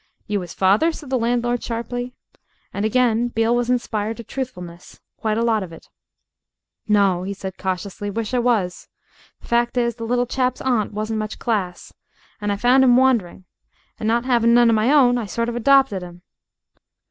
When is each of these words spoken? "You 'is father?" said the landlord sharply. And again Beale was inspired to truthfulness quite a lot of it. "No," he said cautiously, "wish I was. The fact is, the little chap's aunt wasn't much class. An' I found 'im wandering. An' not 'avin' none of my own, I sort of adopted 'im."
"You 0.25 0.41
'is 0.41 0.55
father?" 0.55 0.91
said 0.91 1.11
the 1.11 1.19
landlord 1.19 1.61
sharply. 1.61 2.11
And 2.73 2.85
again 2.85 3.27
Beale 3.27 3.55
was 3.55 3.69
inspired 3.69 4.17
to 4.17 4.23
truthfulness 4.23 4.99
quite 5.15 5.37
a 5.37 5.43
lot 5.43 5.61
of 5.61 5.71
it. 5.71 5.89
"No," 6.87 7.21
he 7.21 7.35
said 7.35 7.59
cautiously, 7.59 8.09
"wish 8.09 8.33
I 8.33 8.39
was. 8.39 8.87
The 9.41 9.47
fact 9.47 9.77
is, 9.77 9.97
the 9.97 10.03
little 10.05 10.25
chap's 10.25 10.59
aunt 10.59 10.91
wasn't 10.91 11.19
much 11.19 11.37
class. 11.37 11.93
An' 12.41 12.49
I 12.49 12.55
found 12.57 12.83
'im 12.83 12.97
wandering. 12.97 13.45
An' 13.99 14.07
not 14.07 14.25
'avin' 14.25 14.55
none 14.55 14.71
of 14.71 14.75
my 14.75 14.91
own, 14.91 15.19
I 15.19 15.27
sort 15.27 15.49
of 15.49 15.55
adopted 15.55 16.01
'im." 16.01 16.23